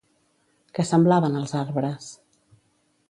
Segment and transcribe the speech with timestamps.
[0.77, 2.09] Què semblaven els arbres?